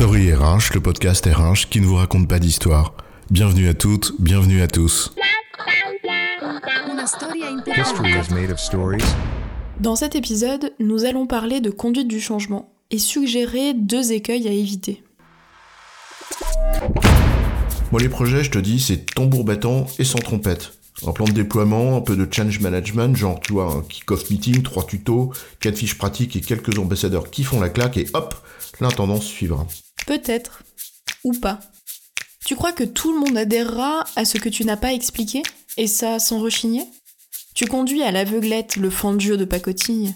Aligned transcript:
Story 0.00 0.32
RH, 0.32 0.72
le 0.72 0.80
podcast 0.80 1.26
RH 1.26 1.68
qui 1.68 1.78
ne 1.78 1.84
vous 1.84 1.96
raconte 1.96 2.26
pas 2.26 2.38
d'histoire. 2.38 2.94
Bienvenue 3.30 3.68
à 3.68 3.74
toutes, 3.74 4.14
bienvenue 4.18 4.62
à 4.62 4.66
tous. 4.66 5.12
History 7.76 8.12
is 8.12 8.32
made 8.32 8.50
of 8.50 8.58
stories? 8.58 9.04
Dans 9.78 9.96
cet 9.96 10.16
épisode, 10.16 10.72
nous 10.80 11.04
allons 11.04 11.26
parler 11.26 11.60
de 11.60 11.68
conduite 11.68 12.08
du 12.08 12.18
changement 12.18 12.72
et 12.90 12.98
suggérer 12.98 13.74
deux 13.74 14.12
écueils 14.12 14.48
à 14.48 14.52
éviter. 14.52 15.02
Moi, 17.92 18.00
les 18.00 18.08
projets, 18.08 18.42
je 18.42 18.50
te 18.50 18.58
dis, 18.58 18.80
c'est 18.80 19.04
tambour 19.14 19.44
battant 19.44 19.84
et 19.98 20.04
sans 20.04 20.20
trompette. 20.20 20.72
Un 21.06 21.12
plan 21.12 21.26
de 21.26 21.32
déploiement, 21.32 21.98
un 21.98 22.00
peu 22.00 22.16
de 22.16 22.26
change 22.32 22.58
management, 22.60 23.14
genre, 23.14 23.38
tu 23.40 23.52
vois, 23.52 23.70
un 23.70 23.82
kick-off 23.82 24.30
meeting, 24.30 24.62
trois 24.62 24.86
tutos, 24.86 25.30
quatre 25.60 25.76
fiches 25.76 25.98
pratiques 25.98 26.36
et 26.36 26.40
quelques 26.40 26.78
ambassadeurs 26.78 27.30
qui 27.30 27.44
font 27.44 27.60
la 27.60 27.68
claque 27.68 27.98
et 27.98 28.06
hop, 28.14 28.34
l'intendance 28.80 29.26
suivra. 29.26 29.66
Peut-être. 30.10 30.64
Ou 31.22 31.34
pas. 31.34 31.60
Tu 32.44 32.56
crois 32.56 32.72
que 32.72 32.82
tout 32.82 33.12
le 33.12 33.20
monde 33.20 33.38
adhérera 33.38 34.04
à 34.16 34.24
ce 34.24 34.38
que 34.38 34.48
tu 34.48 34.64
n'as 34.64 34.76
pas 34.76 34.92
expliqué 34.92 35.40
Et 35.76 35.86
ça 35.86 36.18
sans 36.18 36.40
rechigner? 36.40 36.82
Tu 37.54 37.66
conduis 37.66 38.02
à 38.02 38.10
l'aveuglette 38.10 38.74
le 38.74 38.90
fangio 38.90 39.36
de 39.36 39.44
pacotille. 39.44 40.12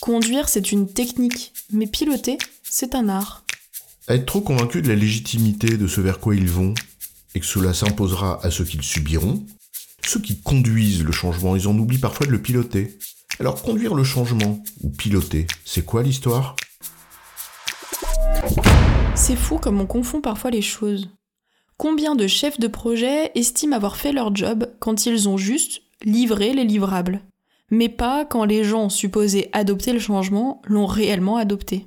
Conduire, 0.00 0.48
c'est 0.48 0.70
une 0.70 0.88
technique, 0.88 1.54
mais 1.72 1.88
piloter, 1.88 2.38
c'est 2.62 2.94
un 2.94 3.08
art. 3.08 3.44
Être 4.06 4.26
trop 4.26 4.42
convaincu 4.42 4.80
de 4.80 4.86
la 4.86 4.94
légitimité 4.94 5.76
de 5.76 5.88
ce 5.88 6.00
vers 6.00 6.20
quoi 6.20 6.36
ils 6.36 6.48
vont, 6.48 6.74
et 7.34 7.40
que 7.40 7.46
cela 7.46 7.74
s'imposera 7.74 8.38
à 8.46 8.50
ceux 8.52 8.64
qu'ils 8.64 8.84
subiront, 8.84 9.44
ceux 10.06 10.20
qui 10.20 10.40
conduisent 10.40 11.02
le 11.02 11.10
changement, 11.10 11.56
ils 11.56 11.66
en 11.66 11.76
oublient 11.76 11.98
parfois 11.98 12.26
de 12.26 12.32
le 12.32 12.40
piloter. 12.40 12.96
Alors 13.40 13.60
conduire 13.60 13.96
le 13.96 14.04
changement, 14.04 14.62
ou 14.82 14.90
piloter, 14.90 15.48
c'est 15.64 15.84
quoi 15.84 16.04
l'histoire? 16.04 16.54
C'est 19.24 19.36
fou 19.36 19.56
comme 19.56 19.80
on 19.80 19.86
confond 19.86 20.20
parfois 20.20 20.50
les 20.50 20.62
choses. 20.62 21.08
Combien 21.76 22.16
de 22.16 22.26
chefs 22.26 22.58
de 22.58 22.66
projet 22.66 23.30
estiment 23.36 23.76
avoir 23.76 23.94
fait 23.94 24.10
leur 24.10 24.34
job 24.34 24.66
quand 24.80 25.06
ils 25.06 25.28
ont 25.28 25.36
juste 25.36 25.82
livré 26.02 26.52
les 26.52 26.64
livrables, 26.64 27.20
mais 27.70 27.88
pas 27.88 28.24
quand 28.24 28.44
les 28.44 28.64
gens 28.64 28.88
supposés 28.88 29.48
adopter 29.52 29.92
le 29.92 30.00
changement 30.00 30.60
l'ont 30.64 30.86
réellement 30.86 31.36
adopté? 31.36 31.86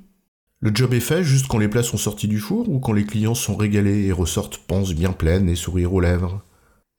Le 0.60 0.74
job 0.74 0.94
est 0.94 1.00
fait 1.00 1.22
juste 1.22 1.46
quand 1.46 1.58
les 1.58 1.68
plats 1.68 1.82
sont 1.82 1.98
sortis 1.98 2.26
du 2.26 2.38
four 2.38 2.70
ou 2.70 2.80
quand 2.80 2.94
les 2.94 3.04
clients 3.04 3.34
sont 3.34 3.54
régalés 3.54 4.06
et 4.06 4.12
ressortent 4.12 4.56
panses 4.56 4.94
bien 4.94 5.12
pleines 5.12 5.50
et 5.50 5.56
sourire 5.56 5.92
aux 5.92 6.00
lèvres? 6.00 6.42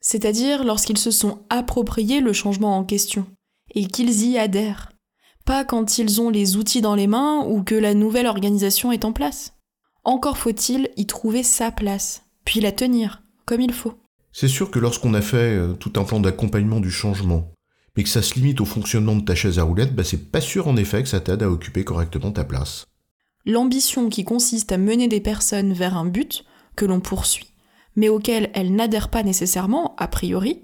C'est-à-dire 0.01 0.63
lorsqu'ils 0.63 0.99
se 0.99 1.09
sont 1.09 1.39
appropriés 1.49 2.21
le 2.21 2.31
changement 2.31 2.77
en 2.77 2.83
question, 2.83 3.25
et 3.73 3.87
qu'ils 3.87 4.23
y 4.23 4.37
adhèrent, 4.37 4.91
pas 5.45 5.65
quand 5.65 5.97
ils 5.97 6.21
ont 6.21 6.29
les 6.29 6.57
outils 6.57 6.81
dans 6.81 6.93
les 6.93 7.07
mains 7.07 7.43
ou 7.43 7.63
que 7.63 7.73
la 7.73 7.95
nouvelle 7.95 8.27
organisation 8.27 8.91
est 8.91 9.03
en 9.03 9.13
place. 9.13 9.56
Encore 10.07 10.39
faut-il 10.39 10.89
y 10.97 11.05
trouver 11.05 11.43
sa 11.43 11.69
place, 11.69 12.23
puis 12.45 12.59
la 12.59 12.71
tenir, 12.71 13.21
comme 13.45 13.61
il 13.61 13.73
faut. 13.73 13.93
C'est 14.31 14.47
sûr 14.47 14.71
que 14.71 14.79
lorsqu'on 14.79 15.13
a 15.13 15.21
fait 15.21 15.55
euh, 15.55 15.73
tout 15.73 15.93
un 15.97 16.03
plan 16.03 16.19
d'accompagnement 16.19 16.79
du 16.79 16.89
changement, 16.89 17.51
mais 17.95 18.01
que 18.01 18.09
ça 18.09 18.23
se 18.23 18.33
limite 18.33 18.59
au 18.59 18.65
fonctionnement 18.65 19.15
de 19.15 19.23
ta 19.23 19.35
chaise 19.35 19.59
à 19.59 19.63
roulettes, 19.63 19.95
bah 19.95 20.03
c'est 20.03 20.31
pas 20.31 20.41
sûr 20.41 20.67
en 20.67 20.77
effet 20.77 21.03
que 21.03 21.09
ça 21.09 21.19
t'aide 21.19 21.43
à 21.43 21.51
occuper 21.51 21.83
correctement 21.83 22.31
ta 22.31 22.43
place. 22.43 22.85
L'ambition 23.45 24.09
qui 24.09 24.23
consiste 24.23 24.71
à 24.71 24.79
mener 24.79 25.07
des 25.07 25.21
personnes 25.21 25.73
vers 25.73 25.95
un 25.95 26.05
but 26.05 26.43
que 26.75 26.85
l'on 26.85 26.99
poursuit 26.99 27.53
mais 27.97 28.07
auxquelles 28.07 28.49
elles 28.53 28.73
n'adhèrent 28.73 29.09
pas 29.09 29.23
nécessairement, 29.23 29.95
a 29.97 30.07
priori, 30.07 30.61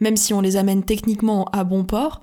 même 0.00 0.18
si 0.18 0.34
on 0.34 0.42
les 0.42 0.56
amène 0.56 0.84
techniquement 0.84 1.46
à 1.46 1.64
bon 1.64 1.84
port, 1.84 2.22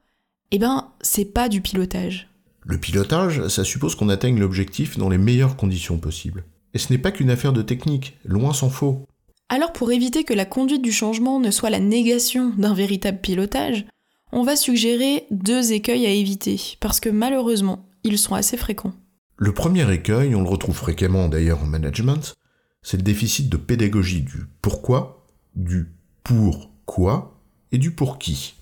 eh 0.52 0.60
ben, 0.60 0.92
c'est 1.02 1.34
pas 1.34 1.50
du 1.50 1.62
pilotage. 1.62 2.30
Le 2.66 2.78
pilotage, 2.78 3.48
ça 3.48 3.64
suppose 3.64 3.96
qu'on 3.96 4.10
atteigne 4.10 4.38
l'objectif 4.38 4.98
dans 4.98 5.10
les 5.10 5.18
meilleures 5.18 5.56
conditions 5.56 5.98
possibles. 5.98 6.44
Et 6.74 6.78
ce 6.78 6.92
n'est 6.92 7.00
pas 7.00 7.12
qu'une 7.12 7.30
affaire 7.30 7.54
de 7.54 7.62
technique, 7.62 8.18
loin 8.24 8.54
s'en 8.54 8.70
faut. 8.70 9.06
Alors 9.50 9.74
pour 9.74 9.92
éviter 9.92 10.24
que 10.24 10.34
la 10.34 10.46
conduite 10.46 10.84
du 10.84 10.92
changement 10.92 11.40
ne 11.40 11.52
soit 11.52 11.72
la 11.72 11.80
négation 11.80 12.50
d'un 12.58 12.74
véritable 12.74 13.20
pilotage, 13.20 13.86
on 14.32 14.44
va 14.44 14.56
suggérer 14.56 15.26
deux 15.32 15.74
écueils 15.74 16.06
à 16.06 16.12
éviter, 16.12 16.78
parce 16.80 17.00
que 17.00 17.10
malheureusement, 17.10 17.86
ils 18.04 18.20
sont 18.20 18.36
assez 18.36 18.58
fréquents. 18.58 18.94
Le 19.38 19.54
premier 19.54 19.92
écueil, 19.92 20.36
on 20.36 20.44
le 20.44 20.50
retrouve 20.50 20.76
fréquemment 20.76 21.30
d'ailleurs 21.30 21.64
en 21.64 21.66
management, 21.66 22.36
c'est 22.84 22.98
le 22.98 23.04
déficit 23.04 23.50
de 23.50 23.58
pédagogie 23.58 24.22
du 24.22 24.46
pourquoi, 24.62 25.26
du 25.56 25.88
pour 26.24 26.70
quoi 26.86 27.40
et 27.72 27.78
du 27.78 27.92
pour 27.92 28.20
qui. 28.20 28.56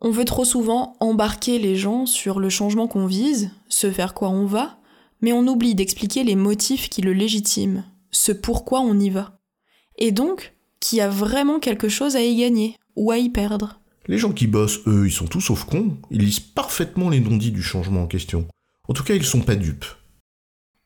On 0.00 0.10
veut 0.10 0.24
trop 0.24 0.44
souvent 0.44 0.96
embarquer 1.00 1.58
les 1.58 1.76
gens 1.76 2.06
sur 2.06 2.40
le 2.40 2.48
changement 2.48 2.88
qu'on 2.88 3.06
vise, 3.06 3.50
ce 3.68 3.86
vers 3.86 4.14
quoi 4.14 4.30
on 4.30 4.46
va, 4.46 4.78
mais 5.22 5.32
on 5.32 5.46
oublie 5.46 5.74
d'expliquer 5.74 6.24
les 6.24 6.36
motifs 6.36 6.90
qui 6.90 7.00
le 7.00 7.12
légitiment, 7.12 7.84
ce 8.10 8.32
pourquoi 8.32 8.80
on 8.80 8.98
y 8.98 9.08
va. 9.08 9.38
Et 9.96 10.12
donc, 10.12 10.54
qui 10.80 11.00
a 11.00 11.08
vraiment 11.08 11.60
quelque 11.60 11.88
chose 11.88 12.16
à 12.16 12.22
y 12.22 12.36
gagner 12.36 12.76
ou 12.96 13.10
à 13.12 13.18
y 13.18 13.30
perdre. 13.30 13.80
Les 14.06 14.18
gens 14.18 14.32
qui 14.32 14.48
bossent, 14.48 14.80
eux, 14.86 15.06
ils 15.06 15.12
sont 15.12 15.26
tous 15.26 15.40
sauf 15.40 15.64
cons, 15.64 15.96
ils 16.10 16.22
lisent 16.22 16.40
parfaitement 16.40 17.08
les 17.08 17.20
non-dits 17.20 17.52
du 17.52 17.62
changement 17.62 18.02
en 18.02 18.06
question. 18.08 18.48
En 18.88 18.94
tout 18.94 19.04
cas, 19.04 19.14
ils 19.14 19.24
sont 19.24 19.42
pas 19.42 19.54
dupes. 19.54 19.86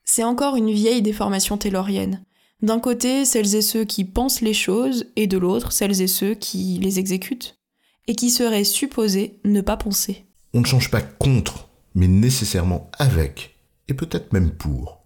C'est 0.04 0.22
encore 0.22 0.54
une 0.54 0.70
vieille 0.70 1.02
déformation 1.02 1.56
taylorienne. 1.56 2.24
D'un 2.62 2.78
côté, 2.78 3.24
celles 3.24 3.54
et 3.54 3.62
ceux 3.62 3.84
qui 3.84 4.04
pensent 4.04 4.42
les 4.42 4.54
choses, 4.54 5.06
et 5.16 5.26
de 5.26 5.38
l'autre, 5.38 5.72
celles 5.72 6.00
et 6.02 6.06
ceux 6.06 6.34
qui 6.34 6.78
les 6.80 6.98
exécutent, 6.98 7.58
et 8.06 8.14
qui 8.14 8.30
seraient 8.30 8.64
supposés 8.64 9.40
ne 9.44 9.62
pas 9.62 9.76
penser. 9.76 10.26
On 10.54 10.60
ne 10.60 10.66
change 10.66 10.90
pas 10.90 11.00
contre, 11.00 11.68
mais 11.94 12.08
nécessairement 12.08 12.90
avec, 12.98 13.55
et 13.88 13.94
peut-être 13.94 14.32
même 14.32 14.50
pour. 14.50 15.04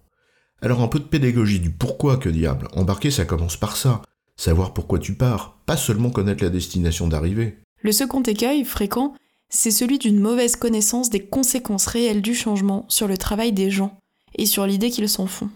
Alors 0.61 0.81
un 0.81 0.87
peu 0.87 0.99
de 0.99 1.05
pédagogie 1.05 1.59
du 1.59 1.71
pourquoi 1.71 2.17
que 2.17 2.29
diable. 2.29 2.67
Embarquer, 2.73 3.11
ça 3.11 3.25
commence 3.25 3.57
par 3.57 3.75
ça. 3.75 4.01
Savoir 4.37 4.73
pourquoi 4.73 4.99
tu 4.99 5.13
pars, 5.13 5.59
pas 5.65 5.77
seulement 5.77 6.09
connaître 6.09 6.43
la 6.43 6.49
destination 6.49 7.07
d'arrivée. 7.07 7.57
Le 7.81 7.91
second 7.91 8.21
écueil, 8.21 8.63
fréquent, 8.63 9.15
c'est 9.49 9.71
celui 9.71 9.99
d'une 9.99 10.19
mauvaise 10.19 10.55
connaissance 10.55 11.09
des 11.09 11.25
conséquences 11.25 11.87
réelles 11.87 12.21
du 12.21 12.33
changement 12.35 12.85
sur 12.87 13.07
le 13.07 13.17
travail 13.17 13.51
des 13.51 13.69
gens, 13.69 13.99
et 14.35 14.45
sur 14.45 14.65
l'idée 14.65 14.89
qu'ils 14.89 15.09
s'en 15.09 15.27
font. 15.27 15.49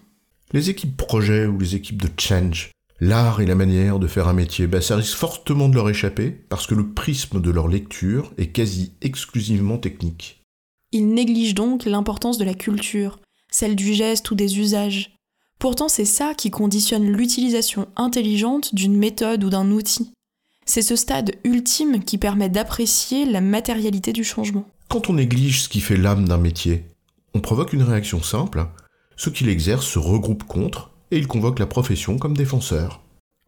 Les 0.52 0.70
équipes 0.70 0.98
projet 0.98 1.46
ou 1.46 1.58
les 1.60 1.76
équipes 1.76 2.02
de 2.02 2.10
change, 2.20 2.72
l'art 3.00 3.42
et 3.42 3.46
la 3.46 3.56
manière 3.56 4.00
de 4.00 4.08
faire 4.08 4.28
un 4.28 4.34
métier, 4.34 4.68
bah, 4.68 4.82
ça 4.82 4.98
risque 4.98 5.18
fortement 5.18 5.70
de 5.70 5.76
leur 5.76 5.90
échapper 5.90 6.30
parce 6.50 6.68
que 6.68 6.76
le 6.76 6.88
prisme 6.88 7.42
de 7.42 7.52
leur 7.52 7.68
lecture 7.68 8.34
est 8.38 8.48
quasi 8.48 8.94
exclusivement 9.02 9.78
technique. 9.78 10.45
Ils 10.92 11.08
négligent 11.08 11.56
donc 11.56 11.86
l'importance 11.86 12.38
de 12.38 12.46
la 12.46 12.54
culture, 12.54 13.20
celle 13.52 13.76
du 13.76 13.94
geste 13.94 14.30
ou 14.32 14.36
des 14.36 14.60
usages. 14.60 15.18
Pourtant, 15.60 15.88
c'est 15.88 16.06
ça 16.06 16.34
qui 16.36 16.52
conditionne 16.52 17.10
l'utilisation 17.12 17.88
intelligente 17.96 18.76
d'une 18.76 18.98
méthode 18.98 19.44
ou 19.44 19.50
d'un 19.50 19.72
outil. 19.72 20.12
C'est 20.66 20.82
ce 20.82 20.96
stade 20.96 21.34
ultime 21.44 22.04
qui 22.04 22.18
permet 22.18 22.50
d'apprécier 22.50 23.26
la 23.26 23.42
matérialité 23.42 24.14
du 24.14 24.24
changement. 24.24 24.66
Quand 24.90 25.10
on 25.10 25.14
néglige 25.14 25.64
ce 25.64 25.70
qui 25.70 25.80
fait 25.80 25.98
l'âme 25.98 26.28
d'un 26.28 26.38
métier, 26.38 26.86
on 27.34 27.40
provoque 27.40 27.74
une 27.74 27.84
réaction 27.84 28.22
simple, 28.22 28.66
ceux 29.16 29.32
qui 29.32 29.44
l'exercent 29.44 29.88
se 29.88 30.00
regroupent 30.00 30.44
contre 30.44 30.92
et 31.12 31.18
ils 31.18 31.28
convoquent 31.28 31.60
la 31.60 31.66
profession 31.66 32.18
comme 32.18 32.36
défenseur. 32.36 33.02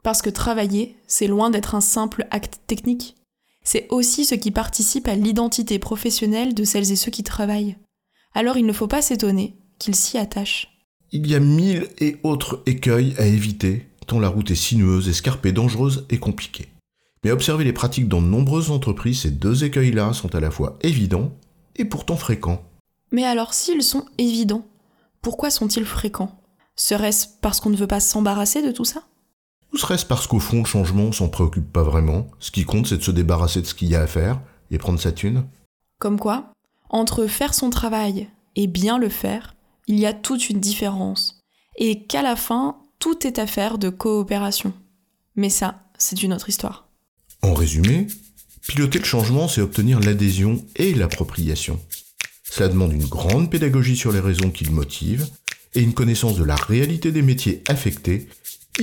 Parce 0.03 0.21
que 0.21 0.29
travailler, 0.29 0.95
c'est 1.07 1.27
loin 1.27 1.49
d'être 1.49 1.75
un 1.75 1.81
simple 1.81 2.27
acte 2.31 2.61
technique. 2.67 3.15
C'est 3.69 3.87
aussi 3.89 4.23
ce 4.23 4.33
qui 4.33 4.51
participe 4.51 5.09
à 5.09 5.15
l'identité 5.15 5.77
professionnelle 5.77 6.53
de 6.53 6.63
celles 6.63 6.89
et 6.93 6.95
ceux 6.95 7.11
qui 7.11 7.23
travaillent. 7.23 7.75
Alors 8.33 8.55
il 8.55 8.65
ne 8.65 8.71
faut 8.71 8.87
pas 8.87 9.01
s'étonner 9.01 9.57
qu'ils 9.77 9.93
s'y 9.93 10.17
attachent. 10.17 10.69
Il 11.11 11.27
y 11.27 11.35
a 11.35 11.41
mille 11.41 11.89
et 11.99 12.15
autres 12.23 12.63
écueils 12.65 13.13
à 13.17 13.25
éviter, 13.25 13.89
tant 14.07 14.21
la 14.21 14.29
route 14.29 14.51
est 14.51 14.55
sinueuse, 14.55 15.09
escarpée, 15.09 15.51
dangereuse 15.51 16.05
et 16.09 16.17
compliquée. 16.17 16.69
Mais 17.25 17.31
observer 17.31 17.65
les 17.65 17.73
pratiques 17.73 18.07
dans 18.07 18.21
de 18.21 18.27
nombreuses 18.27 18.71
entreprises, 18.71 19.23
ces 19.23 19.31
deux 19.31 19.65
écueils-là 19.65 20.13
sont 20.13 20.33
à 20.33 20.39
la 20.39 20.49
fois 20.49 20.77
évidents 20.79 21.33
et 21.75 21.83
pourtant 21.83 22.15
fréquents. 22.15 22.63
Mais 23.11 23.25
alors 23.25 23.53
s'ils 23.53 23.83
sont 23.83 24.05
évidents, 24.17 24.65
pourquoi 25.21 25.49
sont-ils 25.49 25.83
fréquents? 25.83 26.39
Serait-ce 26.77 27.27
parce 27.41 27.59
qu'on 27.59 27.69
ne 27.69 27.75
veut 27.75 27.85
pas 27.85 27.99
s'embarrasser 27.99 28.61
de 28.61 28.71
tout 28.71 28.85
ça? 28.85 29.03
Ou 29.73 29.77
serait-ce 29.77 30.05
parce 30.05 30.27
qu'au 30.27 30.39
fond, 30.39 30.59
le 30.59 30.65
changement, 30.65 31.03
on 31.03 31.11
s'en 31.11 31.27
préoccupe 31.27 31.71
pas 31.71 31.83
vraiment? 31.83 32.27
Ce 32.39 32.51
qui 32.51 32.65
compte, 32.65 32.87
c'est 32.87 32.97
de 32.97 33.03
se 33.03 33.11
débarrasser 33.11 33.61
de 33.61 33.67
ce 33.67 33.73
qu'il 33.73 33.89
y 33.89 33.95
a 33.95 34.01
à 34.01 34.07
faire 34.07 34.39
et 34.71 34.77
prendre 34.77 34.99
sa 34.99 35.11
thune 35.11 35.45
Comme 35.99 36.19
quoi, 36.19 36.51
entre 36.89 37.27
faire 37.27 37.53
son 37.53 37.69
travail 37.69 38.29
et 38.55 38.67
bien 38.67 38.97
le 38.97 39.09
faire, 39.09 39.55
il 39.87 39.99
y 39.99 40.05
a 40.05 40.13
toute 40.13 40.49
une 40.49 40.59
différence. 40.59 41.41
Et 41.77 42.03
qu'à 42.03 42.21
la 42.21 42.35
fin, 42.35 42.77
tout 42.99 43.27
est 43.27 43.39
affaire 43.39 43.77
de 43.77 43.89
coopération. 43.89 44.73
Mais 45.35 45.49
ça, 45.49 45.83
c'est 45.97 46.23
une 46.23 46.33
autre 46.33 46.49
histoire. 46.49 46.87
En 47.43 47.53
résumé, 47.53 48.07
piloter 48.67 48.99
le 48.99 49.05
changement, 49.05 49.47
c'est 49.47 49.61
obtenir 49.61 49.99
l'adhésion 49.99 50.65
et 50.75 50.93
l'appropriation. 50.93 51.79
Cela 52.43 52.69
demande 52.69 52.93
une 52.93 53.05
grande 53.05 53.51
pédagogie 53.51 53.95
sur 53.95 54.11
les 54.11 54.19
raisons 54.19 54.49
qui 54.49 54.63
le 54.63 54.71
motivent 54.71 55.27
et 55.75 55.81
une 55.81 55.93
connaissance 55.93 56.37
de 56.37 56.43
la 56.43 56.55
réalité 56.55 57.11
des 57.11 57.21
métiers 57.21 57.63
affectés, 57.67 58.27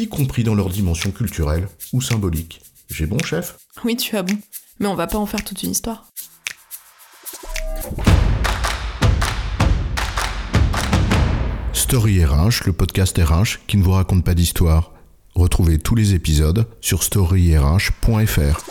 y 0.01 0.09
compris 0.09 0.45
dans 0.45 0.55
leur 0.55 0.69
dimension 0.69 1.11
culturelle 1.11 1.69
ou 1.93 2.01
symbolique. 2.01 2.61
J'ai 2.91 3.07
bon, 3.07 3.19
chef? 3.25 3.59
Oui, 3.85 3.97
tu 3.97 4.17
as 4.17 4.23
bon. 4.23 4.37
Mais 4.81 4.87
on 4.87 4.95
va 4.95 5.07
pas 5.07 5.19
en 5.19 5.27
faire 5.27 5.45
toute 5.45 5.63
une 5.63 5.71
histoire. 5.71 6.07
Story 11.73 12.25
RH, 12.25 12.67
le 12.67 12.73
podcast 12.73 13.17
RH 13.19 13.67
qui 13.67 13.77
ne 13.77 13.83
vous 13.83 13.93
raconte 13.93 14.25
pas 14.25 14.35
d'histoire. 14.35 14.93
Retrouvez 15.35 15.79
tous 15.79 15.95
les 15.95 16.15
épisodes 16.15 16.67
sur 16.81 17.03
storyrh.fr. 17.03 18.65